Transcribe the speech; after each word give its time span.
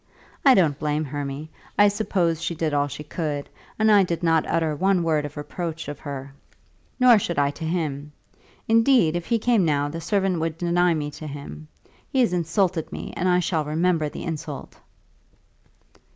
I 0.43 0.55
don't 0.55 0.79
blame 0.79 1.03
Hermy. 1.05 1.51
I 1.77 1.87
suppose 1.87 2.41
she 2.41 2.55
did 2.55 2.73
all 2.73 2.87
she 2.87 3.03
could, 3.03 3.49
and 3.77 3.91
I 3.91 4.01
did 4.01 4.23
not 4.23 4.47
utter 4.47 4.75
one 4.75 5.03
word 5.03 5.25
of 5.27 5.37
reproach 5.37 5.87
of 5.87 5.99
her. 5.99 6.33
Nor 6.99 7.19
should 7.19 7.37
I 7.37 7.51
to 7.51 7.65
him. 7.65 8.11
Indeed, 8.67 9.15
if 9.15 9.27
he 9.27 9.37
came 9.37 9.63
now 9.63 9.89
the 9.89 10.01
servant 10.01 10.39
would 10.39 10.57
deny 10.57 10.95
me 10.95 11.11
to 11.11 11.27
him. 11.27 11.67
He 12.09 12.21
has 12.21 12.33
insulted 12.33 12.91
me, 12.91 13.13
and 13.15 13.29
I 13.29 13.39
shall 13.41 13.63
remember 13.63 14.09
the 14.09 14.23
insult." 14.23 14.75